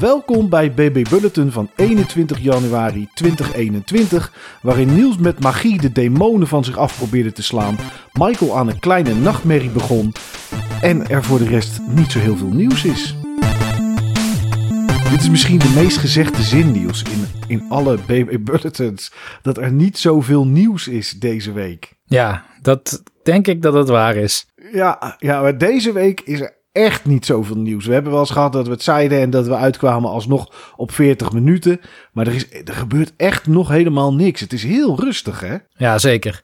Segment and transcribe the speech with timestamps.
[0.00, 4.32] Welkom bij BB Bulletin van 21 januari 2021,
[4.62, 7.76] waarin Niels met magie de demonen van zich af probeerde te slaan,
[8.12, 10.12] Michael aan een kleine nachtmerrie begon
[10.80, 13.16] en er voor de rest niet zo heel veel nieuws is.
[15.10, 19.12] Dit is misschien de meest gezegde zin, Niels, in, in alle BB Bulletins,
[19.42, 21.92] dat er niet zoveel nieuws is deze week.
[22.04, 24.46] Ja, dat denk ik dat het waar is.
[24.72, 27.86] Ja, ja, maar deze week is er echt niet zoveel nieuws.
[27.86, 30.92] We hebben wel eens gehad dat we het zeiden en dat we uitkwamen alsnog op
[30.92, 31.80] 40 minuten.
[32.12, 34.40] Maar er, is, er gebeurt echt nog helemaal niks.
[34.40, 35.56] Het is heel rustig, hè?
[35.76, 36.42] Ja, zeker.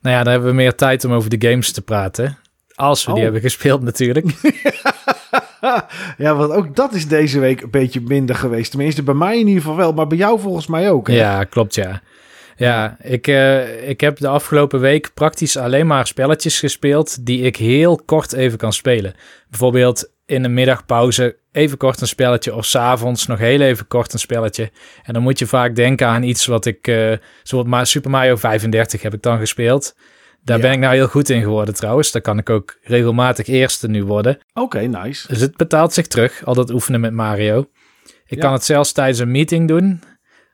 [0.00, 2.38] Nou ja, dan hebben we meer tijd om over de games te praten.
[2.74, 3.22] Als we die Oh.
[3.24, 4.26] hebben gespeeld natuurlijk.
[6.18, 8.70] ja, want ook dat is deze week een beetje minder geweest.
[8.70, 11.08] Tenminste, bij mij in ieder geval wel, maar bij jou volgens mij ook.
[11.08, 11.14] Hè?
[11.14, 12.00] Ja, klopt ja.
[12.58, 17.56] Ja, ik, eh, ik heb de afgelopen week praktisch alleen maar spelletjes gespeeld die ik
[17.56, 19.14] heel kort even kan spelen.
[19.50, 24.18] Bijvoorbeeld in een middagpauze even kort een spelletje of s'avonds nog heel even kort een
[24.18, 24.70] spelletje.
[25.02, 29.02] En dan moet je vaak denken aan iets wat ik, eh zoals Super Mario 35
[29.02, 29.96] heb ik dan gespeeld.
[30.44, 30.62] Daar Ja.
[30.62, 32.10] ben ik nou heel goed in geworden trouwens.
[32.12, 34.38] Daar kan ik ook regelmatig eerste nu worden.
[34.54, 35.28] Oké, nice.
[35.28, 37.68] Dus het betaalt zich terug, al dat oefenen met Mario.
[38.26, 38.40] Ik Ja.
[38.40, 40.02] kan het zelfs tijdens een meeting doen.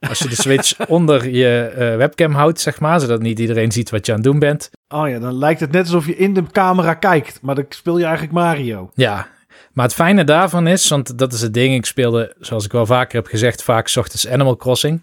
[0.09, 3.91] Als je de Switch onder je eh, webcam houdt, zeg maar, zodat niet iedereen ziet
[3.91, 4.71] wat je aan het doen bent.
[4.89, 7.99] Oh ja, dan lijkt het net alsof je in de camera kijkt, maar dan speel
[7.99, 8.91] je eigenlijk Mario.
[8.95, 9.27] Ja,
[9.73, 12.87] maar het fijne daarvan is, want dat is het ding, ik speelde, zoals ik wel
[12.87, 15.03] vaker heb gezegd, vaak ochtends Animal Crossing.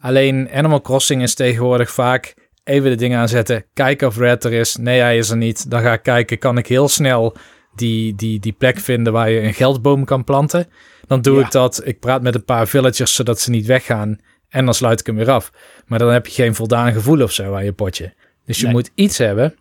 [0.00, 4.76] Alleen Animal Crossing is tegenwoordig vaak even de dingen aanzetten, kijken of Red er is.
[4.76, 5.70] Nee, hij is er niet.
[5.70, 7.36] Dan ga ik kijken, kan ik heel snel
[7.78, 10.66] die, die, die plek vinden waar je een geldboom kan planten.
[11.06, 11.44] Dan doe Ja.
[11.44, 11.80] ik dat.
[11.84, 14.18] Ik praat met een paar villagers zodat ze niet weggaan.
[14.48, 15.52] En dan sluit ik hem weer af.
[15.86, 18.12] Maar dan heb je geen voldaan gevoel of zo aan je potje.
[18.44, 18.72] Dus je Nee.
[18.74, 19.54] moet iets hebben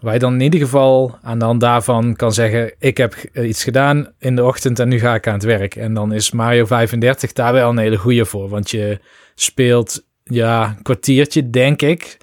[0.00, 3.48] waar je dan in ieder geval aan de hand daarvan kan zeggen: Ik heb eh,
[3.48, 5.76] iets gedaan in de ochtend en nu ga ik aan het werk.
[5.76, 8.48] En dan is Mario 35 daar wel een hele goede voor.
[8.48, 8.98] Want je
[9.34, 12.16] speelt ja, een kwartiertje, denk ik.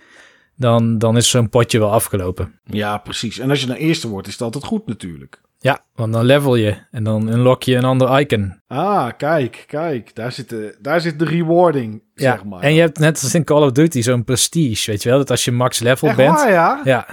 [0.62, 2.60] Dan, dan is zo'n potje wel afgelopen.
[2.64, 3.40] Ja, precies.
[3.40, 5.42] En als je dan eerste wordt, is het altijd goed natuurlijk.
[5.60, 8.60] Ja, want dan level je en dan unlock je een ander icon.
[8.68, 10.16] Ah, kijk, kijk.
[10.16, 12.62] Daar zit de, daar zit de rewarding, Ja, zeg maar.
[12.62, 15.18] en je hebt net als in Call of Duty zo'n prestige, weet je wel?
[15.18, 16.36] Dat als je max level Echt bent.
[16.36, 16.82] waar, ja?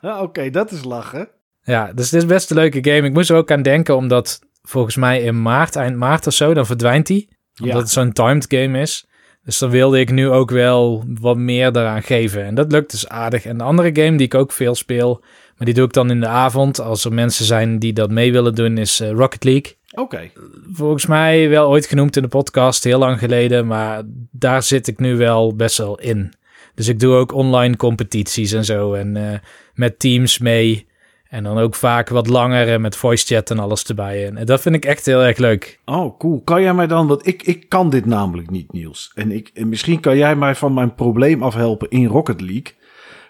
[0.00, 1.28] Ja, Oké, dat is lachen.
[1.62, 3.06] ja, dus het is best een leuke game.
[3.06, 6.54] Ik moest er ook aan denken, omdat volgens mij in maart, eind maart of zo,
[6.54, 7.28] dan verdwijnt die.
[7.60, 7.82] Omdat Ja.
[7.82, 9.06] het zo'n timed game is.
[9.48, 12.44] Dus dan wilde ik nu ook wel wat meer daaraan geven.
[12.44, 13.44] En dat lukt dus aardig.
[13.44, 15.20] En de andere game die ik ook veel speel,
[15.56, 16.80] maar die doe ik dan in de avond.
[16.80, 19.76] Als er mensen zijn die dat mee willen doen, is eh, Rocket League.
[19.90, 20.30] Oké.
[20.72, 23.66] Volgens mij wel ooit genoemd in de podcast, heel lang geleden.
[23.66, 26.32] Maar daar zit ik nu wel best wel in.
[26.74, 28.94] Dus ik doe ook online competities en zo.
[28.94, 29.38] En eh,
[29.74, 30.86] met teams mee.
[31.28, 34.26] En dan ook vaak wat langer en met voice chat en alles erbij.
[34.26, 35.80] En dat vind ik echt heel erg leuk.
[35.84, 36.42] Oh, cool.
[36.42, 39.10] Kan jij mij dan, want ik, ik kan dit namelijk niet, Niels.
[39.14, 42.76] En, ik, en misschien kan jij mij van mijn probleem afhelpen in Rocket League.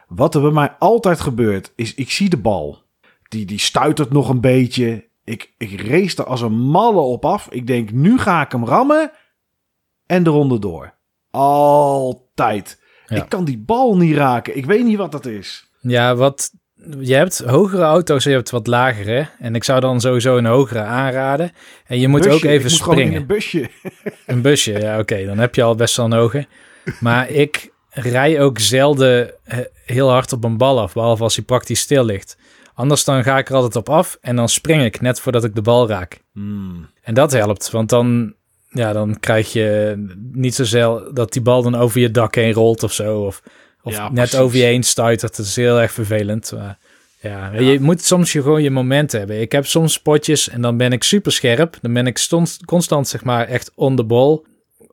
[0.08, 2.82] Wat er bij mij altijd gebeurt, is ik zie de bal.
[3.28, 5.08] Die, die stuitert nog een beetje.
[5.24, 7.48] Ik, ik race er als een malle op af.
[7.50, 9.10] Ik denk, nu ga ik hem rammen.
[10.06, 10.94] En de ronde door.
[11.30, 12.82] Altijd.
[13.06, 13.16] Ja.
[13.16, 14.56] Ik kan die bal niet raken.
[14.56, 15.70] Ik weet niet wat dat is.
[15.80, 16.50] Ja, wat.
[17.00, 19.28] Je hebt hogere auto's en je hebt wat lagere.
[19.38, 21.52] En ik zou dan sowieso een hogere aanraden.
[21.86, 22.34] En je moet Busje.
[22.34, 23.20] ook even ik moet gewoon in springen.
[23.20, 23.68] een busje.
[24.26, 25.24] Een busje, ja, oké.
[25.24, 26.46] dan heb je al best wel een hoge.
[27.00, 31.44] Maar ik rij ook zelden eh, heel hard op een bal af, behalve als hij
[31.44, 32.36] praktisch stil ligt.
[32.74, 35.54] Anders dan ga ik er altijd op af en dan spring ik net voordat ik
[35.54, 36.20] de bal raak.
[36.32, 36.88] Hmm.
[37.02, 38.34] En dat helpt, want dan,
[38.68, 39.94] ja, dan krijg je
[40.32, 43.20] niet zozeer dat die bal dan over je dak heen rolt of zo.
[43.20, 43.42] Of,
[43.88, 44.38] of Ja, net precies.
[44.38, 45.36] over je heen stuitert.
[45.36, 46.52] Dat is heel erg vervelend.
[46.56, 46.78] Maar,
[47.20, 47.60] ja, Ja.
[47.60, 49.40] je moet soms je gewoon je momenten hebben.
[49.40, 51.76] Ik heb soms spotjes en dan ben ik super scherp.
[51.80, 54.40] Dan ben ik stond, constant, zeg maar, echt on the ball.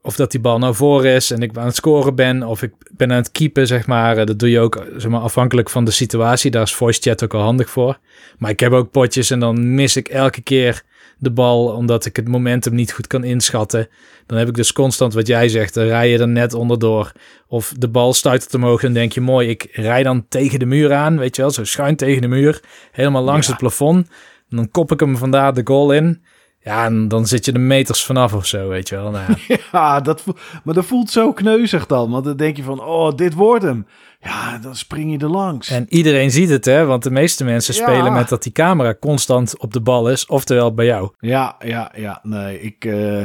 [0.02, 2.42] Of dat die bal nou voor is en ik aan het scoren ben.
[2.42, 4.16] Of ik ben aan het keepen, zeg maar.
[4.16, 6.50] Eh, Dat doe je ook zeg maar, afhankelijk van de situatie.
[6.50, 7.98] Daar is voice chat ook al handig voor.
[8.38, 10.82] Maar ik heb ook potjes en dan mis ik elke keer
[11.18, 13.88] de bal, omdat ik het momentum niet goed kan inschatten.
[14.26, 17.12] Dan heb ik dus constant wat jij zegt, dan rij je er net onderdoor.
[17.48, 20.92] Of de bal stuitert omhoog en denk je, mooi, ik rij dan tegen de muur
[20.92, 23.52] aan, weet je wel, zo schuin tegen de muur, helemaal langs Ja.
[23.52, 24.08] het plafond.
[24.50, 26.22] En dan kop ik hem vandaar de goal in.
[26.66, 29.10] Ja, en dan zit je er meters vanaf of zo, weet je wel.
[29.10, 29.56] Nou, ja.
[29.72, 30.24] Ja, dat,
[30.64, 32.10] maar dat voelt zo kneuzig dan.
[32.10, 33.86] Want dan denk je van, oh, dit wordt hem.
[34.20, 35.70] Ja, dan spring je er langs.
[35.70, 37.80] En iedereen ziet het, hè, want de meeste mensen Ja.
[37.82, 41.10] spelen met dat die camera constant op de bal is, oftewel bij jou.
[41.18, 42.20] Ja, ja, ja.
[42.22, 43.24] Nee, ik, eh,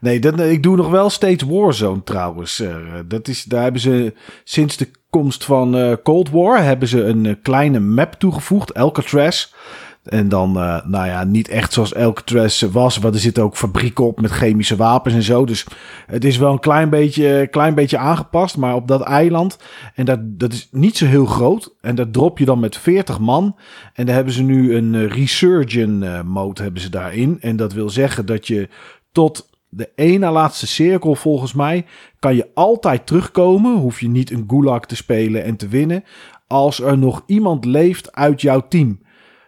[0.00, 2.60] nee dat, ik doe nog wel steeds Warzone trouwens.
[2.60, 7.04] Eh, dat is, daar hebben ze sinds de komst van eh, Cold War hebben ze
[7.04, 9.54] een kleine map toegevoegd, Alcatraz.
[10.02, 12.96] En dan, uh, nou ja, niet echt zoals Alcatraz was.
[12.96, 15.44] Want er zitten ook fabrieken op met chemische wapens en zo.
[15.44, 15.66] Dus
[16.06, 18.56] het is wel een klein beetje, klein beetje aangepast.
[18.56, 19.58] Maar op dat eiland,
[19.94, 21.74] en dat, dat is niet zo heel groot.
[21.80, 23.56] En dat drop je dan met 40 man.
[23.94, 27.36] En daar hebben ze nu een uh, resurgent uh, mode hebben ze daarin.
[27.40, 28.68] En dat wil zeggen dat je
[29.12, 31.84] tot de ene laatste cirkel volgens mij
[32.18, 33.76] kan je altijd terugkomen.
[33.76, 36.04] Hoef je niet een gulag te spelen en te winnen.
[36.46, 39.00] Als er nog iemand leeft uit jouw team.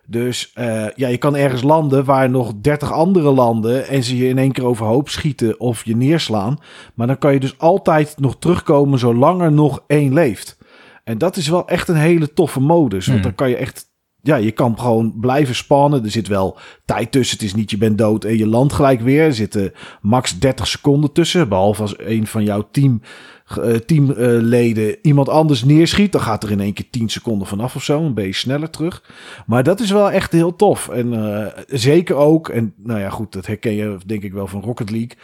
[0.06, 4.28] Dus uh, ja, je kan ergens landen waar nog 30 andere landen en ze je
[4.28, 6.58] in één keer overhoop schieten of je neerslaan.
[6.94, 10.58] Maar dan kan je dus altijd nog terugkomen zolang er nog één leeft.
[11.04, 13.06] En dat is wel echt een hele toffe modus.
[13.06, 13.92] Want dan kan je echt
[14.24, 16.04] ja, je kan gewoon blijven spannen.
[16.04, 17.36] Er zit wel tijd tussen.
[17.36, 19.24] Het is niet je bent dood en je land gelijk weer.
[19.24, 21.48] Er zitten max 30 seconden tussen.
[21.48, 23.00] Behalve als een van jouw team,
[23.86, 26.12] teamleden iemand anders neerschiet.
[26.12, 28.00] Dan gaat er in één keer 10 seconden vanaf of zo.
[28.00, 29.02] Dan ben je sneller terug.
[29.46, 30.88] Maar dat is wel echt heel tof.
[30.88, 32.48] En uh, zeker ook.
[32.48, 35.16] En nou ja, goed, dat herken je denk ik wel van Rocket League.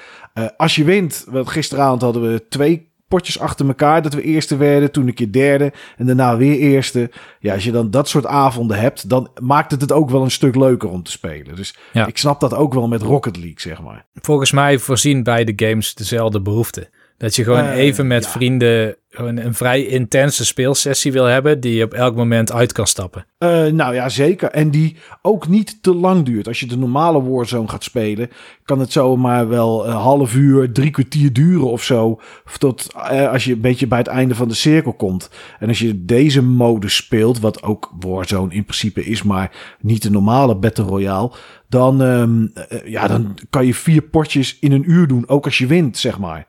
[0.57, 1.25] als je wint.
[1.29, 5.33] Want gisteravond hadden we twee potjes achter elkaar dat we eerste werden, toen een keer
[5.33, 7.11] derde en daarna weer eerste.
[7.41, 10.31] Ja, als je dan dat soort avonden hebt, dan maakt het het ook wel een
[10.31, 11.57] stuk leuker om te spelen.
[11.57, 12.07] Dus ja.
[12.07, 14.07] ik snap dat ook wel met Rocket League, zeg maar.
[14.15, 16.91] Volgens mij voorzien beide games dezelfde behoefte.
[17.21, 18.31] Dat je gewoon uh, even met ja.
[18.31, 22.87] vrienden een, een, vrij intense speelsessie wil hebben die je op elk moment uit kan
[22.87, 23.27] stappen.
[23.39, 24.51] Uh, nou ja, zeker.
[24.51, 26.49] En die ook niet te lang duurt.
[26.49, 28.31] Als je de normale Warzone gaat spelen,
[28.65, 32.21] kan het zomaar wel een half uur, drie kwartier duren of zo.
[32.59, 35.31] Tot uh, als je een beetje bij het einde van de cirkel komt.
[35.59, 40.11] En als je deze modus speelt, wat ook Warzone in principe is, maar niet de
[40.11, 41.33] normale Battle Royale.
[41.69, 42.53] Dan, um,
[42.85, 46.19] ja, dan kan je vier potjes in een uur doen, ook als je wint, zeg
[46.19, 46.49] maar.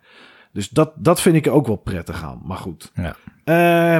[0.54, 2.42] Dus dat, dat vind ik ook wel prettig aan.
[2.44, 2.92] Maar goed.
[2.94, 3.16] Ja.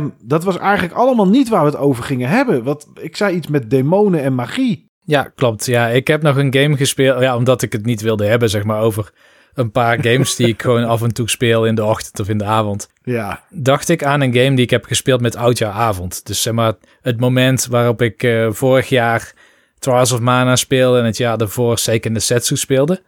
[0.02, 2.64] Uh, dat was eigenlijk allemaal niet waar we het over gingen hebben.
[2.64, 4.90] Wat, ik zei iets met demonen en magie.
[5.06, 5.66] Ja, klopt.
[5.66, 7.22] Ja, ik heb nog een game gespeeld.
[7.22, 9.12] Ja, omdat ik het niet wilde hebben, zeg maar, over
[9.54, 12.38] een paar games die ik gewoon af en toe speel in de ochtend of in
[12.38, 12.90] de avond.
[13.04, 13.44] Ja.
[13.50, 16.26] Dacht ik aan een game die ik heb gespeeld met oudjaaravond.
[16.26, 19.34] Dus zeg maar, het moment waarop ik uh, vorig jaar
[19.80, 23.02] Trials of Mana speelde en het jaar daarvoor Seiken Setsu speelde.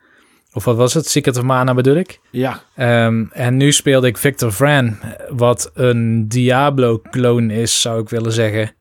[0.53, 1.07] Of wat was het?
[1.07, 2.19] Secret of Mana bedoel ik?
[2.31, 2.63] Ja.
[3.05, 4.97] Um, en nu speelde ik Victor Vran,
[5.29, 8.75] wat een Diablo-clone is, zou ik willen zeggen.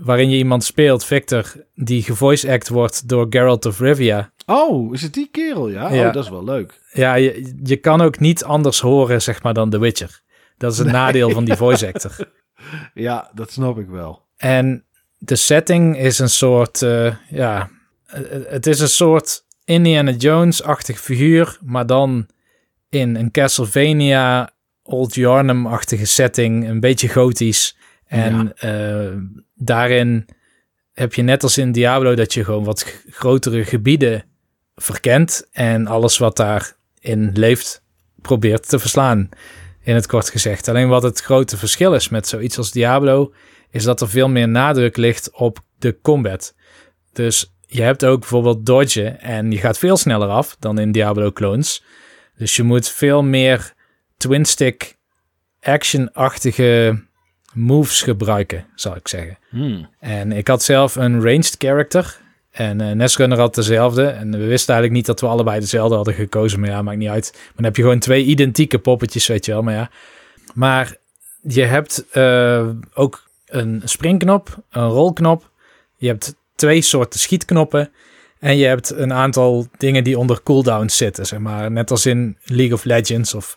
[0.00, 4.32] Waarin je iemand speelt, Victor, die gevoice act wordt door Geralt of Rivia.
[4.46, 5.68] Oh, is het die kerel?
[5.68, 6.06] Ja, ja.
[6.06, 6.80] Oh, dat is wel leuk.
[6.92, 10.20] Ja, je, je kan ook niet anders horen, zeg maar, dan The Witcher.
[10.56, 10.96] Dat is het nee.
[10.96, 12.16] nadeel van die voice actor.
[12.94, 14.22] ja, dat snap ik wel.
[14.36, 14.84] En
[15.18, 17.70] de setting is een soort, uh, ja,
[18.48, 22.26] het is een soort Indiana Jones-achtig figuur, maar dan
[22.88, 24.50] in een Castlevania,
[24.82, 27.76] Old Yarnum-achtige setting, een beetje gotisch.
[28.06, 29.06] En ja.
[29.08, 29.16] uh,
[29.54, 30.26] daarin
[30.92, 34.24] heb je net als in Diablo dat je gewoon wat grotere gebieden
[34.74, 37.82] verkent en alles wat daarin leeft
[38.16, 39.28] probeert te verslaan,
[39.82, 40.68] in het kort gezegd.
[40.68, 43.32] Alleen wat het grote verschil is met zoiets als Diablo,
[43.70, 46.54] is dat er veel meer nadruk ligt op de combat.
[47.12, 51.32] Dus je hebt ook bijvoorbeeld dodgen en je gaat veel sneller af dan in Diablo
[51.32, 51.84] clones.
[52.36, 53.72] Dus je moet veel meer
[54.16, 54.96] twin stick
[55.60, 57.02] action-achtige
[57.52, 59.38] moves gebruiken, zal ik zeggen.
[59.48, 59.88] Hmm.
[60.00, 62.20] En ik had zelf een ranged character
[62.50, 64.06] en uh, Netrunner had dezelfde.
[64.06, 67.08] En we wisten eigenlijk niet dat we allebei dezelfde hadden gekozen, maar ja, maakt niet
[67.08, 67.30] uit.
[67.32, 69.62] Maar dan heb je gewoon twee identieke poppetjes, weet je wel.
[69.62, 69.90] Maar ja,
[70.54, 70.96] maar
[71.42, 75.50] je hebt uh, ook een springknop, een rolknop.
[75.96, 77.90] Je hebt twee soorten schietknoppen.
[78.38, 81.70] En je hebt een aantal dingen die onder cooldown zitten, zeg maar.
[81.70, 83.56] Net als in League of Legends of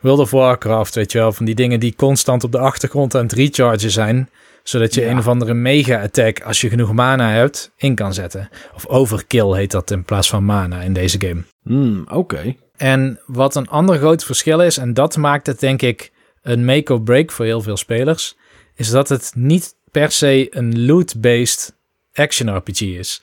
[0.00, 1.32] World of Warcraft, weet je wel.
[1.32, 4.30] Van die dingen die constant op de achtergrond aan het rechargen zijn.
[4.62, 5.10] Zodat je ja.
[5.10, 8.48] een of andere mega-attack, als je genoeg mana hebt, in kan zetten.
[8.74, 11.42] Of overkill heet dat in plaats van mana in deze game.
[11.62, 12.16] Hmm, Oké.
[12.16, 12.58] Okay.
[12.76, 16.12] En wat een ander groot verschil is, en dat maakt het denk ik
[16.42, 18.36] een make or break voor heel veel spelers,
[18.74, 21.76] is dat het niet per se een loot-based
[22.18, 23.22] action RPG is.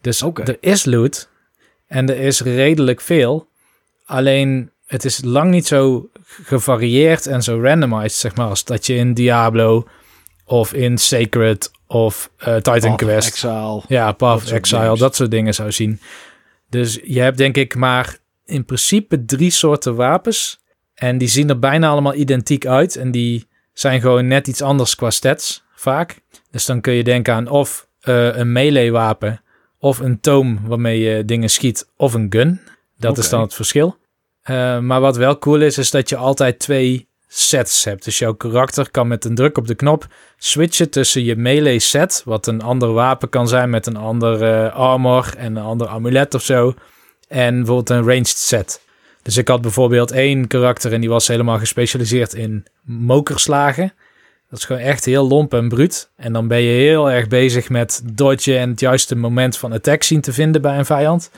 [0.00, 0.46] Dus okay.
[0.46, 1.28] er is loot
[1.86, 3.48] en er is redelijk veel.
[4.04, 6.10] Alleen het is lang niet zo
[6.42, 9.88] gevarieerd en zo randomized, zeg maar, als dat je in Diablo
[10.44, 13.28] of in Sacred of uh, Titan Path Quest.
[13.28, 13.82] Exile.
[13.88, 14.98] Ja, Path of Exile, games.
[14.98, 16.00] dat soort dingen zou zien.
[16.70, 20.64] Dus je hebt denk ik maar in principe drie soorten wapens.
[20.94, 22.96] En die zien er bijna allemaal identiek uit.
[22.96, 26.20] En die zijn gewoon net iets anders qua stats, vaak.
[26.50, 29.42] Dus dan kun je denken aan of uh, een melee wapen
[29.78, 32.60] of een toom waarmee je dingen schiet of een gun.
[32.98, 33.24] Dat okay.
[33.24, 33.96] is dan het verschil.
[34.50, 38.04] Uh, maar wat wel cool is, is dat je altijd twee sets hebt.
[38.04, 42.22] Dus jouw karakter kan met een druk op de knop switchen tussen je melee set,
[42.24, 46.34] wat een ander wapen kan zijn met een ander uh, armor en een ander amulet
[46.34, 46.74] of zo,
[47.28, 48.80] en bijvoorbeeld een ranged set.
[49.22, 53.92] Dus ik had bijvoorbeeld één karakter en die was helemaal gespecialiseerd in mokerslagen.
[54.50, 56.10] Dat is gewoon echt heel lomp en bruut.
[56.16, 60.02] En dan ben je heel erg bezig met dodgen en het juiste moment van attack
[60.02, 61.30] zien te vinden bij een vijand.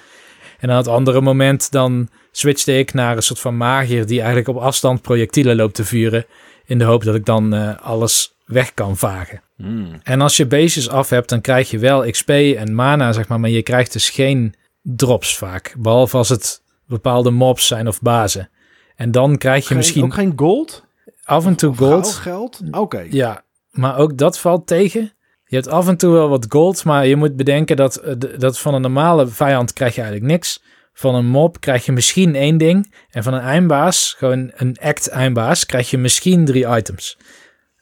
[0.58, 4.48] En aan het andere moment dan switchte ik naar een soort van magier die eigenlijk
[4.48, 6.26] op afstand projectielen loopt te vuren.
[6.64, 9.42] In de hoop dat ik dan uh, alles weg kan vagen.
[9.56, 10.00] Hmm.
[10.02, 13.40] En als je beestjes af hebt, dan krijg je wel XP en mana, zeg maar.
[13.40, 15.74] Maar je krijgt dus geen drops vaak.
[15.78, 18.50] Behalve als het bepaalde mobs zijn of bazen.
[18.96, 20.86] En dan krijg je Geen- misschien Ook geen gold?
[21.28, 22.08] Af en toe gold.
[22.14, 22.60] geld?
[22.70, 23.06] Oké.
[23.10, 25.12] Ja, maar ook dat valt tegen.
[25.44, 28.58] Je hebt af en toe wel wat gold, maar je moet bedenken dat, eh, dat
[28.58, 30.62] van een normale vijand krijg je eigenlijk niks.
[30.92, 32.94] Van een mob krijg je misschien één ding.
[33.10, 37.18] En van een eindbaas, gewoon een act eindbaas, krijg je misschien drie items.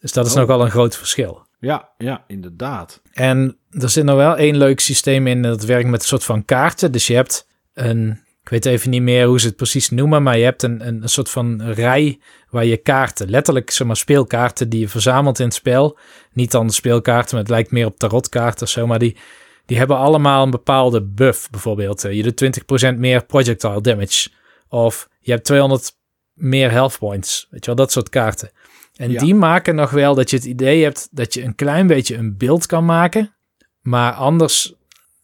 [0.00, 0.38] Dus dat is Oh.
[0.38, 1.46] nogal een groot verschil.
[1.58, 3.02] Ja, ja, inderdaad.
[3.12, 5.42] En er zit nog wel één leuk systeem in.
[5.42, 6.92] Dat werkt met een soort van kaarten.
[6.92, 8.24] Dus je hebt een.
[8.46, 10.22] Ik weet even niet meer hoe ze het precies noemen.
[10.22, 12.18] Maar je hebt een, een, een soort van rij
[12.50, 13.30] waar je kaarten.
[13.30, 15.98] Letterlijk zeg maar speelkaarten die je verzamelt in het spel.
[16.32, 18.86] Niet dan de speelkaarten, maar het lijkt meer op tarotkaarten of zo.
[18.86, 19.16] Maar die,
[19.64, 21.50] die hebben allemaal een bepaalde buff.
[21.50, 24.30] Bijvoorbeeld, eh, je doet 20% meer projectile damage.
[24.68, 25.92] Of je hebt 200
[26.32, 27.46] meer health points.
[27.50, 28.50] Weet je wel, dat soort kaarten.
[28.96, 29.20] En Ja.
[29.20, 32.36] die maken nog wel dat je het idee hebt dat je een klein beetje een
[32.36, 33.34] beeld kan maken.
[33.80, 34.74] Maar anders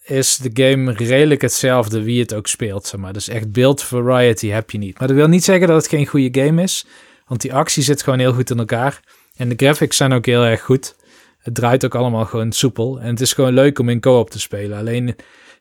[0.05, 2.87] is de game redelijk hetzelfde wie het ook speelt.
[2.87, 3.13] Zeg maar.
[3.13, 4.99] Dus echt beeld variety heb je niet.
[4.99, 6.87] Maar dat wil niet zeggen dat het geen goede game is.
[7.27, 9.01] Want die actie zit gewoon heel goed in elkaar.
[9.37, 10.95] En de graphics zijn ook heel erg goed.
[11.39, 13.01] Het draait ook allemaal gewoon soepel.
[13.01, 14.79] En het is gewoon leuk om in co-op te spelen.
[14.79, 15.09] Alleen,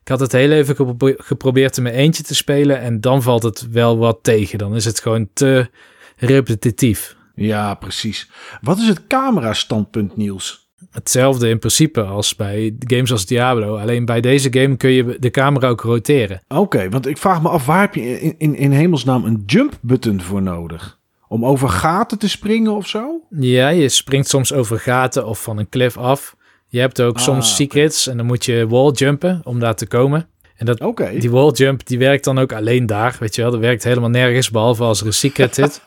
[0.02, 2.80] ik had het heel even gepro- geprobeerd in mijn eentje te spelen.
[2.80, 4.58] En dan valt het wel wat tegen.
[4.58, 5.70] Dan is het gewoon te
[6.16, 7.16] repetitief.
[7.36, 8.30] Ja, precies.
[8.62, 10.71] Wat is het camera-standpunt, Niels?
[10.92, 13.78] Hetzelfde in principe als bij games als Diablo.
[13.78, 16.42] Alleen bij deze game kun je de camera ook roteren.
[16.48, 20.22] Oké, want ik vraag me af, waar heb je in, in, in hemelsnaam een jump-button
[20.22, 21.00] voor nodig?
[21.28, 23.22] Om over gaten te springen of zo?
[23.30, 26.36] Ja, je springt soms over gaten of van een cliff af.
[26.68, 29.88] Je hebt ook Ah, soms secrets en dan moet je wall jumpen om daar te
[29.88, 30.28] komen.
[30.62, 33.51] En dat, die wall jump die werkt dan ook alleen daar, weet je wel.
[33.51, 35.82] Dat werkt helemaal nergens, behalve als er een secret zit.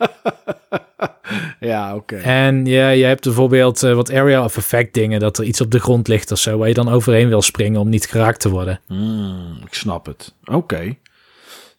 [1.60, 2.16] Ja, oké.
[2.16, 5.70] en ja, je hebt bijvoorbeeld eh, wat area of effect dingen, dat er iets op
[5.70, 8.48] de grond ligt of zo, waar je dan overheen wil springen om niet geraakt te
[8.48, 8.80] worden.
[8.86, 10.34] Hmm, ik snap het.
[10.44, 10.96] Oké.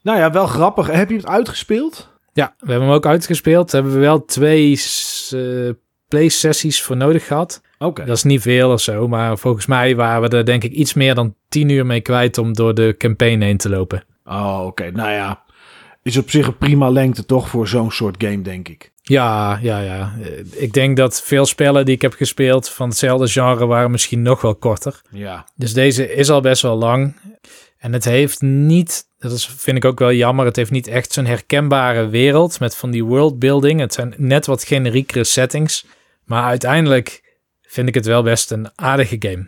[0.02, 0.88] Nou ja, wel grappig.
[0.88, 2.10] Heb je het uitgespeeld?
[2.34, 3.72] Ja, we hebben hem ook uitgespeeld.
[3.72, 4.82] Hebben we wel twee
[5.32, 5.70] eh
[6.08, 7.62] play-sessies voor nodig gehad.
[7.80, 8.06] Oké.
[8.06, 10.94] Dat is niet veel of zo, maar volgens mij waren we er denk ik iets
[10.94, 14.04] meer dan 10 uur mee kwijt om door de campaign heen te lopen.
[14.26, 14.92] Oh, oké.
[14.92, 15.44] Nou ja,
[16.04, 18.92] is op zich een prima lengte toch voor zo'n soort game, denk ik.
[19.02, 20.14] Ja, ja, ja.
[20.22, 24.22] Eh, Ik denk dat veel spellen die ik heb gespeeld van hetzelfde genre waren misschien
[24.22, 25.02] nog wel korter.
[25.10, 25.46] Ja.
[25.56, 27.16] Dus deze is al best wel lang.
[27.78, 31.12] En het heeft niet, dat is, vind ik ook wel jammer, het heeft niet echt
[31.12, 33.80] zo'n herkenbare wereld met van die worldbuilding.
[33.80, 35.86] Het zijn net wat generiekere settings.
[36.24, 37.25] Maar uiteindelijk
[37.76, 39.46] vind ik het wel best een aardige game.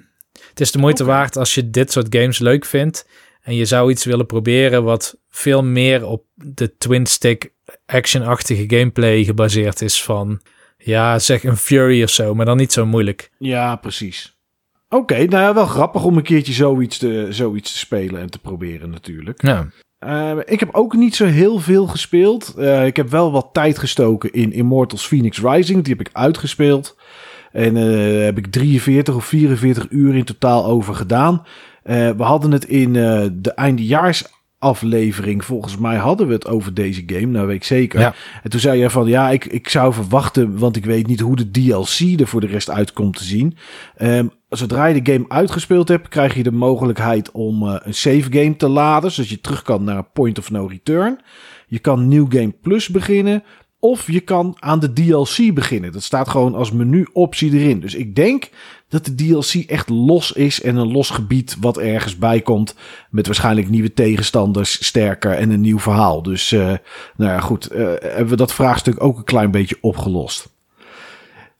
[0.49, 3.07] Het is de moeite waard als je dit soort games leuk vindt.
[3.41, 7.53] En je zou iets willen proberen wat veel meer op de twin-stick
[7.85, 10.41] action-achtige gameplay gebaseerd is van,
[10.77, 13.31] ja, zeg een Fury of zo, maar dan niet zo moeilijk.
[13.37, 14.37] Ja, precies.
[14.89, 18.39] Oké, nou ja, wel grappig om een keertje zoiets te, zoiets te spelen en te
[18.39, 19.41] proberen natuurlijk.
[19.41, 19.67] Ja.
[19.99, 22.53] Eh, ik heb ook niet zo heel veel gespeeld.
[22.57, 25.83] Eh, ik heb wel wat tijd gestoken in Immortals Phoenix Rising.
[25.83, 26.95] Die heb ik uitgespeeld.
[27.51, 31.43] En eh heb ik 43 of 44 uur in totaal over gedaan.
[31.87, 35.45] Eh, we hadden het in eh, de eindejaarsaflevering.
[35.45, 37.25] Volgens mij hadden we het over deze game.
[37.25, 37.99] Nou, weet ik zeker.
[37.99, 38.13] Ja.
[38.43, 40.57] En toen zei je van ja, ik, ik zou verwachten.
[40.57, 43.57] Want ik weet niet hoe de DLC er voor de rest uitkomt te zien.
[43.95, 48.55] Ehm, zodra je de game uitgespeeld hebt, krijg je de mogelijkheid om een save game
[48.55, 49.11] te laden.
[49.11, 51.19] Zodat je terug kan naar Point of No Return.
[51.67, 53.43] Je kan New Game Plus beginnen.
[53.79, 55.91] Of je kan aan de DLC beginnen.
[55.91, 57.79] Dat staat gewoon als menu-optie erin.
[57.79, 58.49] Dus ik denk
[58.89, 62.75] dat de DLC echt los is en een los gebied wat ergens bij komt.
[63.09, 66.23] Met waarschijnlijk nieuwe tegenstanders, sterker en een nieuw verhaal.
[66.23, 66.59] Dus eh,
[67.15, 67.67] nou ja, goed.
[67.67, 70.49] eh, hebben we dat vraagstuk ook een klein beetje opgelost.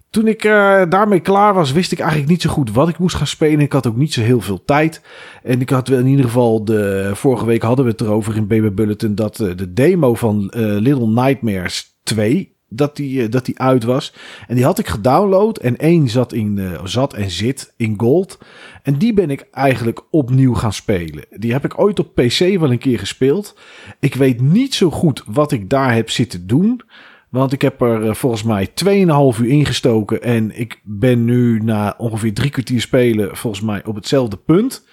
[0.10, 3.16] Toen ik eh, daarmee klaar was, wist ik eigenlijk niet zo goed wat ik moest
[3.16, 3.60] gaan spelen.
[3.60, 5.02] Ik had ook niet zo heel veel tijd.
[5.44, 8.48] En ik had wel in ieder geval, de, vorige week hadden we het erover in
[8.48, 13.84] Baby Bulletin, dat de demo van Little Nightmares 2, dat die, eh, dat die uit
[13.84, 14.14] was.
[14.48, 18.38] En die had ik gedownload en één zat, in, eh, zat en zit in gold.
[18.84, 21.26] En die ben ik eigenlijk opnieuw gaan spelen.
[21.30, 23.60] Die heb ik ooit op PC wel een keer gespeeld.
[24.00, 26.82] Ik weet niet zo goed wat ik daar heb zitten doen.
[27.30, 30.22] Want ik heb er eh, volgens mij 2,5 uur ingestoken.
[30.22, 34.86] En ik ben nu na ongeveer drie kwartier spelen volgens mij op hetzelfde punt.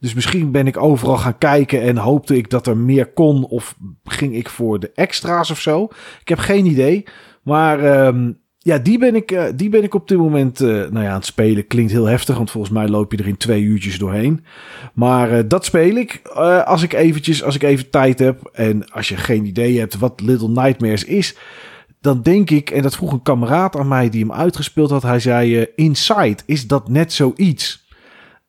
[0.00, 3.44] Dus misschien ben ik overal gaan kijken en hoopte ik dat er meer kon.
[3.44, 5.88] Of ging ik voor de extra's of zo.
[6.20, 7.04] Ik heb geen idee.
[7.42, 11.04] Maar ehm, ja, die ben, ik, eh, die ben ik op dit moment uh, nou
[11.04, 11.66] ja, aan het spelen.
[11.66, 14.44] Klinkt heel heftig, want volgens mij loop je er in twee uurtjes doorheen.
[14.94, 16.20] Maar uh, dat speel ik
[16.64, 18.50] als ik eventjes, als ik even tijd heb.
[18.52, 21.36] En als je geen idee hebt wat Little Nightmares is,
[22.00, 25.02] dan denk ik, en dat vroeg een kameraad aan mij die hem uitgespeeld had.
[25.02, 27.88] Hij zei, Inside, is dat net zoiets?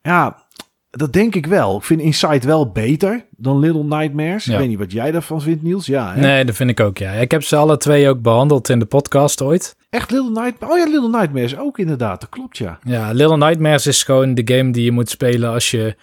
[0.02, 0.46] Ja,
[0.92, 1.78] dat denk ik wel.
[1.78, 4.48] Ik vind Inside wel beter dan Little Nightmares.
[4.48, 5.86] Ik weet niet wat jij daarvan vindt, Niels.
[5.86, 6.20] Ja, hè?
[6.20, 7.12] Nee, dat vind ik ook, ja.
[7.12, 9.76] Ik heb ze alle twee ook behandeld in de podcast ooit.
[9.90, 10.76] Echt Little Nightmares?
[10.76, 12.22] Oh ja, Little Nightmares ook inderdaad.
[12.22, 12.80] Dat klopt, ja.
[12.84, 15.96] Ja, Little Nightmares is gewoon de game die je moet spelen als je...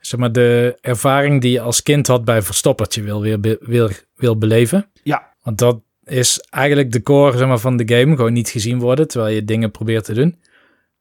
[0.00, 4.38] Zeg maar, de ervaring die je als kind had bij Verstoppertje wil, weer wil, wil
[4.38, 4.86] beleven.
[5.02, 5.32] Ja.
[5.42, 8.16] Want dat is eigenlijk de core zeg maar, van de game.
[8.16, 10.38] Gewoon niet gezien worden, terwijl je dingen probeert te doen.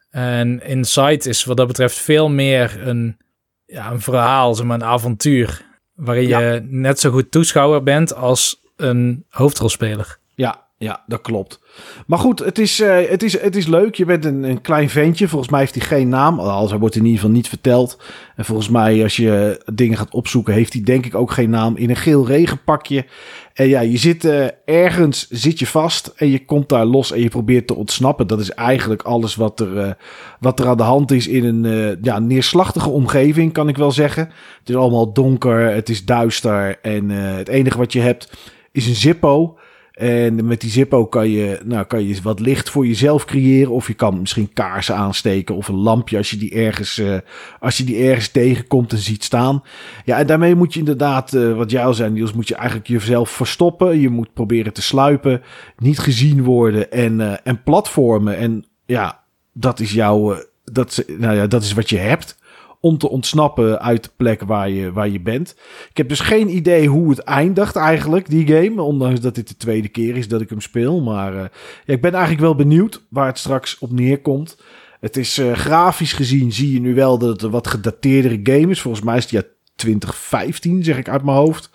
[0.09, 3.17] En Inside is wat dat betreft veel meer een,
[3.65, 5.65] ja, een verhaal, zeg maar een avontuur.
[5.93, 10.17] Waarin je net zo goed toeschouwer bent als een hoofdrolspeler.
[10.35, 11.59] Ja, ja, dat klopt.
[12.07, 13.95] Maar goed, het is, uh, het is, het is leuk.
[13.95, 15.27] Je bent een, een klein ventje.
[15.27, 16.39] Volgens mij heeft hij geen naam.
[16.39, 18.01] Al hij wordt in ieder geval niet verteld.
[18.35, 21.77] En volgens mij, als je dingen gaat opzoeken, heeft hij denk ik ook geen naam.
[21.77, 23.05] In een geel regenpakje.
[23.53, 27.21] En ja, je zit uh, ergens, zit je vast en je komt daar los en
[27.21, 28.27] je probeert te ontsnappen.
[28.27, 29.91] Dat is eigenlijk alles wat er, uh,
[30.39, 34.23] wat er aan de hand is in een ja, neerslachtige omgeving, kan ik wel zeggen.
[34.59, 38.29] Het is allemaal donker, het is duister en het enige wat je hebt
[38.71, 39.57] is een Zippo.
[39.99, 43.71] En met die Zippo kan je, nou, kan je wat licht voor jezelf creëren.
[43.71, 47.17] Of je kan misschien kaarsen aansteken of een lampje als je die ergens, uh,
[47.59, 49.63] als je die ergens tegenkomt en ziet staan.
[50.05, 52.87] Ja, en daarmee moet je inderdaad, uh, wat jij al zei Niels, moet je eigenlijk
[52.87, 53.99] jezelf verstoppen.
[53.99, 55.41] Je moet proberen te sluipen,
[55.77, 58.37] niet gezien worden en, uh, en platformen.
[58.37, 62.38] En ja, dat is jouw, dat, nou ja, dat is wat je hebt
[62.79, 65.55] om te ontsnappen uit de plek waar je, waar je bent.
[65.89, 68.81] Ik heb dus geen idee hoe het eindigt eigenlijk, die game.
[68.81, 71.01] Ondanks dat dit de tweede keer is dat ik hem speel.
[71.01, 71.39] Maar uh,
[71.85, 74.57] ja, ik ben eigenlijk wel benieuwd waar het straks op neerkomt.
[74.99, 78.71] Het is uh, grafisch gezien zie je nu wel dat het een wat gedateerdere game
[78.71, 78.81] is.
[78.81, 79.43] Volgens mij is het ja
[79.75, 81.69] 2015, zeg ik uit mijn hoofd.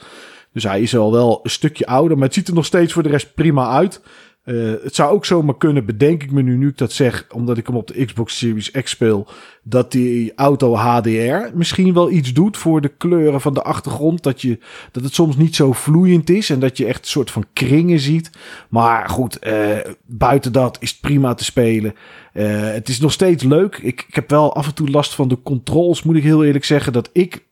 [0.52, 3.02] Dus hij is al wel een stukje ouder, maar het ziet er nog steeds voor
[3.02, 4.00] de rest prima uit.
[4.44, 7.58] Uh, het zou ook zomaar kunnen, bedenk ik me nu, nu ik dat zeg, omdat
[7.58, 9.26] ik hem op de Xbox Series X speel,
[9.62, 14.22] dat die auto HDR misschien wel iets doet voor de kleuren van de achtergrond.
[14.22, 14.58] Dat, je,
[14.92, 17.98] dat het soms niet zo vloeiend is en dat je echt een soort van kringen
[17.98, 18.30] ziet.
[18.68, 19.76] Maar goed, uh,
[20.06, 21.94] buiten dat is het prima te spelen.
[22.34, 23.76] Uh, het is nog steeds leuk.
[23.76, 26.64] Ik, ik heb wel af en toe last van de controls, moet ik heel eerlijk
[26.64, 27.44] zeggen, dat ik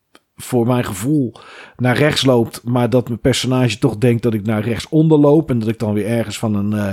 [0.42, 1.32] voor mijn gevoel
[1.76, 5.50] naar rechts loopt, maar dat mijn personage toch denkt dat ik naar rechts onder loop
[5.50, 6.92] en dat ik dan weer ergens van een, uh,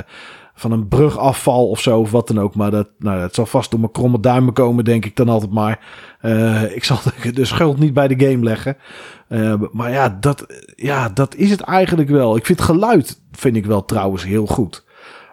[0.53, 2.55] van een brug afval of zo of wat dan ook.
[2.55, 5.51] Maar dat, nou, dat zal vast door mijn kromme duimen komen, denk ik dan altijd
[5.51, 5.79] maar.
[6.21, 6.97] Uh, ik zal
[7.33, 8.77] de schuld niet bij de game leggen.
[9.29, 12.35] Uh, maar ja dat, ja, dat is het eigenlijk wel.
[12.35, 14.87] Ik vind geluid, vind ik wel trouwens heel goed.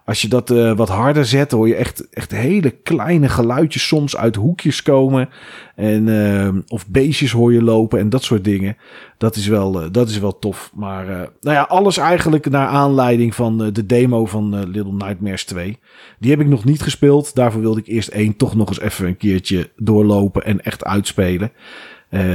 [0.06, 4.16] Als je dat uh, wat harder zet, hoor je echt, echt hele kleine geluidjes soms
[4.16, 5.28] uit hoekjes komen.
[5.74, 8.76] En, uh, of beestjes hoor je lopen en dat soort dingen.
[9.18, 10.70] Dat is wel, uh, dat is wel tof.
[10.74, 11.06] Maar
[11.40, 15.78] nou ja, alles eigenlijk naar aanleiding van de demo van Little Nightmares 2.
[16.18, 17.34] Die heb ik nog niet gespeeld.
[17.34, 21.52] Daarvoor wilde ik eerst één toch nog eens even een keertje doorlopen en echt uitspelen.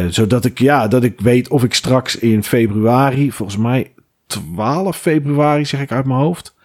[0.09, 3.93] zodat ik, ja, dat ik weet of ik straks in februari, volgens mij
[4.27, 6.59] 12 februari zeg ik uit mijn hoofd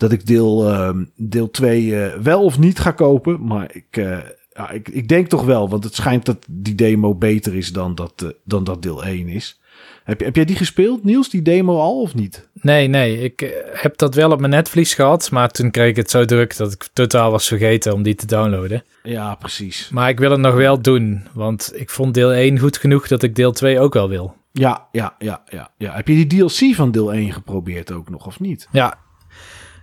[0.00, 3.44] dat ik deel, uh, deel 2 uh, wel of niet ga kopen.
[3.46, 4.18] Maar ik, uh,
[4.52, 7.94] ja, ik, ik denk toch wel, want het schijnt dat die demo beter is dan
[7.94, 9.60] dat, uh, dan dat deel 1 is.
[10.04, 12.48] Heb, heb jij die gespeeld, Niels, die demo al of niet?
[12.54, 13.22] Nee, nee.
[13.22, 16.56] Ik heb dat wel op mijn netvlies gehad, maar toen kreeg ik het zo druk
[16.56, 18.84] dat ik totaal was vergeten om die te downloaden.
[19.02, 19.88] Ja, precies.
[19.92, 23.22] Maar ik wil het nog wel doen, want ik vond deel 1 goed genoeg dat
[23.22, 24.36] ik deel 2 ook wel wil.
[24.52, 25.94] Ja, ja, ja, ja, ja.
[25.94, 28.68] Heb je die DLC van deel 1 geprobeerd ook nog, of niet?
[28.72, 28.98] Ja,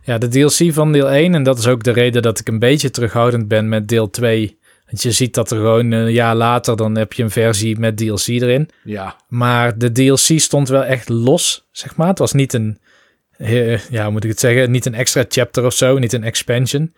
[0.07, 2.59] ja, de DLC van deel 1, en dat is ook de reden dat ik een
[2.59, 4.57] beetje terughoudend ben met deel 2.
[4.85, 7.97] Want je ziet dat er gewoon een jaar later, dan heb je een versie met
[7.97, 8.69] DLC erin.
[8.83, 9.15] Ja.
[9.27, 12.07] Maar de DLC stond wel echt los, zeg maar.
[12.07, 12.79] Het was niet een,
[13.89, 16.93] ja, moet ik het zeggen, niet een extra chapter of zo, niet een expansion.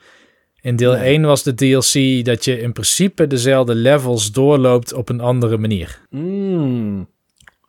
[0.61, 5.21] In deel 1 was de DLC dat je in principe dezelfde levels doorloopt op een
[5.21, 5.99] andere manier.
[6.09, 7.07] Mm.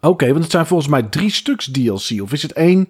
[0.00, 2.22] Oké, want het zijn volgens mij drie stuks DLC.
[2.22, 2.88] Of is het één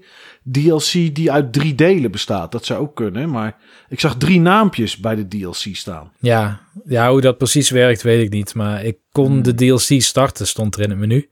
[0.53, 2.53] DLC die uit drie delen bestaat?
[2.53, 3.57] Dat zou ook kunnen, maar
[3.89, 6.13] ik zag drie naampjes bij de DLC staan.
[6.19, 8.55] Ja, ja hoe dat precies werkt weet ik niet.
[8.55, 9.43] Maar ik kon hmm.
[9.43, 11.29] de DLC starten, stond er in het menu.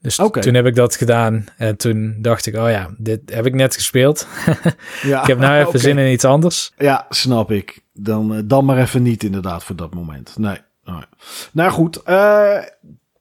[0.00, 1.44] Dus toen heb ik dat gedaan.
[1.56, 4.26] En toen dacht ik, oh ja, dit heb ik net gespeeld.
[5.02, 6.72] Ja, ik heb nou even zin in iets anders.
[6.78, 7.80] Ja, snap ik.
[7.92, 10.34] Dan, eh, dan maar even niet inderdaad voor dat moment.
[10.38, 10.58] Nee.
[10.84, 11.04] nee.
[11.52, 12.58] Nou goed, eh,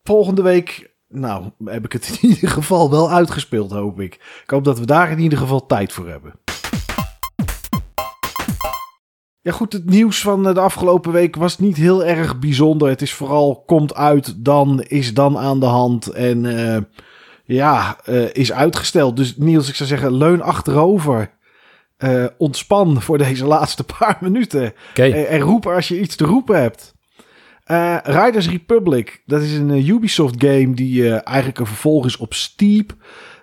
[0.04, 0.94] volgende week...
[1.16, 4.14] Nou, heb ik het in ieder geval wel uitgespeeld, hoop ik.
[4.44, 6.34] Ik hoop dat we daar in ieder geval tijd voor hebben.
[9.46, 12.90] Ja goed, het nieuws van eh, de afgelopen week was niet heel erg bijzonder.
[12.90, 16.82] Het is vooral komt uit, dan is dan aan de hand en eh,
[17.44, 19.18] ja, eh, is uitgesteld.
[19.18, 21.34] Dus Niels, ik zou zeggen, leun achterover.
[22.38, 24.74] Ontspan voor deze laatste paar minuten.
[24.94, 26.95] En roep als je iets te roepen hebt.
[27.66, 32.18] Eh, Riders Republic, dat is een eh, Ubisoft game die eh, eigenlijk een vervolg is
[32.18, 32.96] op Steep.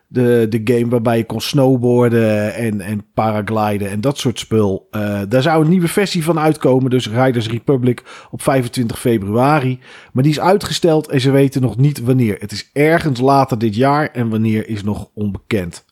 [0.07, 4.89] De, de game waarbij je kon snowboarden en, en paragliden en dat soort spul.
[4.91, 9.79] Eh, daar zou een nieuwe versie van uitkomen, dus Riders Republic op 25 februari.
[10.13, 12.37] Maar die is uitgesteld en ze weten nog niet wanneer.
[12.39, 15.85] Het is ergens later dit jaar en wanneer is nog onbekend.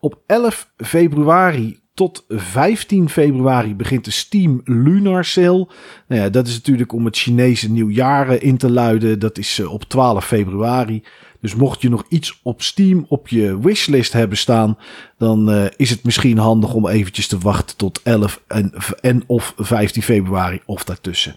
[0.00, 5.68] Op 11 februari tot 15 februari begint de Steam Lunar Sale.
[6.08, 9.18] Nou ja, dat is natuurlijk om het Chinese nieuwjaar in te luiden.
[9.18, 11.02] Dat is eh, op 12 februari.
[11.40, 14.78] Dus mocht je nog iets op Steam op je wishlist hebben staan,
[15.18, 19.54] dan eh, is het misschien handig om eventjes te wachten tot 11 en, en of
[19.56, 21.36] 15 februari of daartussen.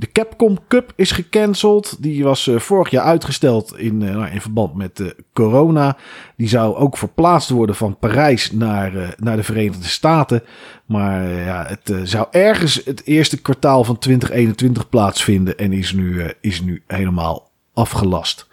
[0.00, 2.02] De Capcom Cup is gecanceld.
[2.02, 5.96] Die was eh, vorig jaar uitgesteld in, eh, nou, in verband met eh, corona.
[6.36, 10.42] Die zou ook verplaatst worden van Parijs naar, naar de Verenigde Staten.
[10.86, 15.58] Maar ja, het zou ergens het eerste kwartaal van 2021 plaatsvinden.
[15.58, 18.48] En is nu, is nu helemaal afgelast.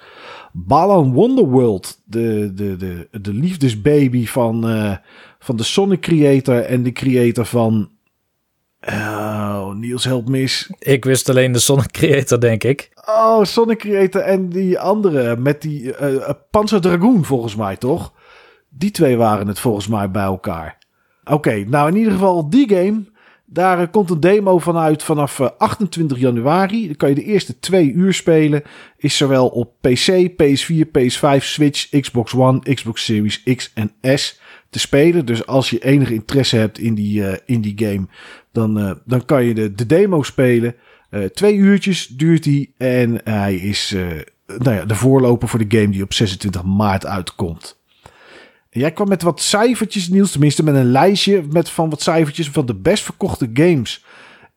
[0.53, 4.61] Balan Wonderworld, de, de, de, de liefdesbaby van,
[5.39, 7.89] van de Sonic creator en de creator van...
[8.91, 10.69] Oh, Niels helpt mis.
[10.79, 12.89] ik wist alleen de Sonic Creator, denk ik.
[13.05, 18.13] Oh, Sonic Creator en die andere met die eh eh, Panzer Dragoon volgens mij, toch?
[18.69, 20.77] Die twee waren het volgens mij bij elkaar.
[21.23, 23.03] Oké, nou in ieder geval die game.
[23.45, 26.85] Daar eh, komt een demo vanuit vanaf eh, 28 januari.
[26.85, 28.63] Dan kan je de eerste twee uur spelen.
[28.97, 34.39] Is zowel op PC, PS4, PS5, Switch, Xbox One, Xbox Series X en S
[34.79, 35.25] spelen.
[35.25, 38.07] Dus als je enige interesse hebt in die, eh, in die game,
[38.51, 40.75] dan, eh, dan kan je de, de demo spelen.
[41.09, 43.95] Eh, twee uurtjes duurt hij en hij is
[44.57, 47.77] nou ja, de voorloper voor de game die op 26 maart uitkomt.
[48.69, 52.65] Jij kwam met wat cijfertjes, Niels, tenminste met een lijstje met van wat cijfertjes van
[52.65, 54.05] de best verkochte games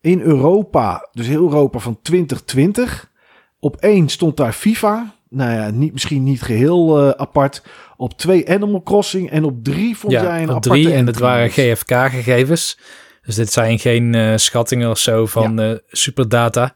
[0.01, 1.09] in Europa.
[1.13, 3.11] Dus heel Europa van 2020.
[3.59, 5.15] Op één stond daar FIFA.
[5.31, 7.63] Nou ja, niet, misschien niet geheel eh, apart.
[7.97, 9.31] Op twee Animal Crossing.
[9.31, 10.93] En op drie vond jij Ja, een op drie.
[10.93, 11.51] En het waren.
[11.51, 12.79] GFK-gegevens.
[13.23, 16.75] Dus dit zijn geen eh, schattingen of zo van eh, superdata.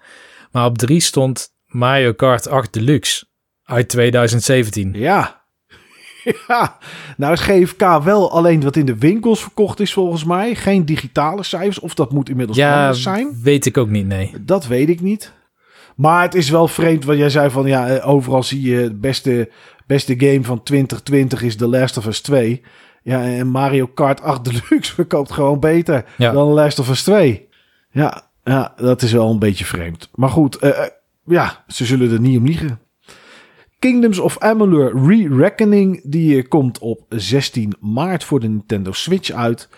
[0.51, 3.27] Maar op drie stond Mario Kart 8 Deluxe
[3.65, 4.93] uit 2017.
[4.93, 5.43] Ja.
[6.49, 6.79] ja.
[7.17, 10.55] Nou is GFK wel alleen wat in de winkels verkocht is volgens mij.
[10.55, 11.81] Geen digitale cijfers.
[11.81, 13.39] Of dat moet inmiddels Ja, anders zijn.
[13.43, 14.33] weet ik ook niet, nee.
[14.41, 15.33] Dat weet ik niet.
[15.95, 19.01] Maar het is wel vreemd wat jij zei van ja, eh, overal zie je het
[19.01, 19.51] beste,
[19.87, 22.63] beste game van 2020 is The Last of Us 2.
[23.03, 26.33] Ja, en Mario Kart 8 Deluxe verkoopt gewoon beter Ja.
[26.33, 27.49] dan The Last of Us 2.
[27.91, 30.09] Ja, ja, dat is wel een beetje vreemd.
[30.15, 30.89] Maar goed, eh, eh,
[31.25, 32.79] ja, ze zullen er niet om liegen.
[33.79, 39.69] Kingdoms of Amalur Re-Reckoning, die komt op 16 maart voor de Nintendo Switch uit.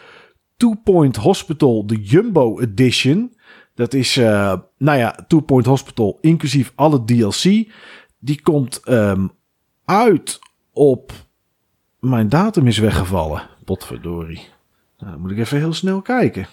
[0.57, 3.36] Two Point Hospital, de Jumbo Edition.
[3.76, 7.72] Dat is, eh, nou ja, Two Point Hospital, inclusief alle DLC.
[8.18, 9.26] Die komt ehm,
[9.84, 10.38] uit
[10.72, 11.12] op...
[12.00, 13.42] Mijn datum is weggevallen.
[13.64, 14.48] Potverdorie.
[14.98, 16.46] Nou, dan moet ik even heel snel kijken.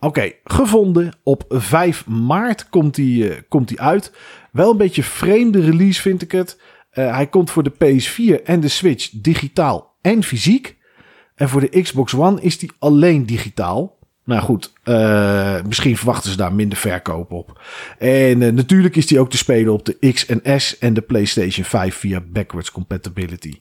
[0.00, 1.12] Oké, gevonden.
[1.22, 4.12] Op 5 maart komt die, eh, komt die uit.
[4.52, 6.60] Wel een beetje vreemde release vind ik het.
[6.90, 10.78] Eh, hij komt voor de PS4 en de Switch digitaal en fysiek.
[11.40, 13.98] En voor de Xbox One is die alleen digitaal.
[14.24, 17.60] Nou goed, eh, misschien verwachten ze daar minder verkoop op.
[17.98, 21.00] En eh, natuurlijk is die ook te spelen op de X en S en de
[21.00, 23.60] PlayStation 5 via backwards compatibility.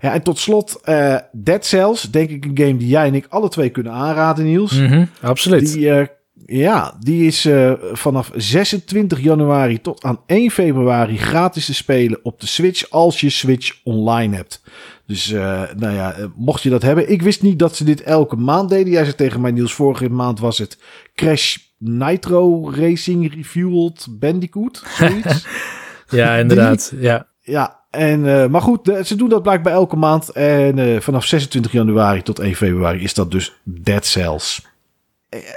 [0.00, 3.26] Ja, en tot slot, eh, Dead Cells, denk ik een game die jij en ik
[3.28, 4.72] alle twee kunnen aanraden, Niels.
[4.72, 5.72] Mhm, absoluut.
[5.72, 6.08] Die,
[6.46, 12.40] ja, die is eh, vanaf 26 januari tot aan 1 februari gratis te spelen op
[12.40, 14.62] de Switch als je Switch online hebt.
[15.06, 17.10] Dus eh, nou ja, eh, mocht je dat hebben.
[17.10, 18.92] Ik wist niet dat ze dit elke maand deden.
[18.92, 20.78] Jij zei tegen mij, Niels, vorige maand was het
[21.14, 24.82] Crash Nitro Racing Refueled Bandicoot.
[24.86, 25.46] Zoiets.
[26.08, 26.92] ja, inderdaad.
[26.98, 27.26] Ja.
[27.40, 30.30] ja, en, maar goed, ze doen dat blijkbaar elke maand.
[30.30, 34.73] En vanaf 26 januari tot 1 februari is dat dus Dead Cells.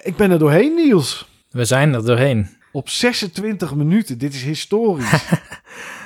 [0.03, 1.27] Ik ben er doorheen, Niels.
[1.49, 2.47] We zijn er doorheen.
[2.71, 4.17] Op 26 minuten.
[4.17, 5.11] Dit is historisch.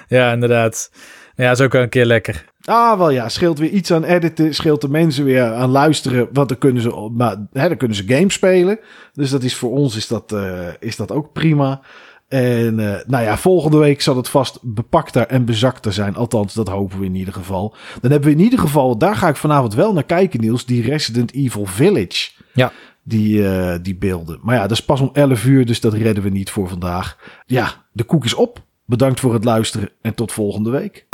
[0.08, 0.92] Ja, inderdaad.
[1.36, 2.46] Ja, is ook wel een keer lekker.
[2.64, 3.30] ah, wel ja.
[3.30, 4.54] Scheelt weer iets aan editen.
[4.54, 6.28] Scheelt de mensen weer aan luisteren.
[6.34, 8.80] Want dan kunnen ze, maar, hè, dan kunnen ze games spelen.
[9.14, 11.82] Dus dat is voor ons is dat, eh, is dat ook prima.
[12.28, 16.16] En eh, nou ja, volgende week zal het vast bepakter en bezakter zijn.
[16.16, 17.76] Althans, dat hopen we in ieder geval.
[18.02, 20.66] Dan hebben we in ieder geval, daar ga ik vanavond wel naar kijken, Niels.
[20.66, 22.30] Die Resident Evil Village.
[22.54, 22.72] Ja.
[23.04, 24.40] Die, eh, die beelden.
[24.42, 27.18] Maar ja, dat is pas om 11 uur, dus dat redden we niet voor vandaag.
[27.46, 28.64] Ja, de koek is op.
[28.86, 31.08] Bedankt voor het luisteren en tot volgende week.